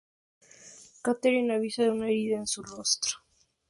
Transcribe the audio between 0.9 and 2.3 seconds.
Catherine avisa de una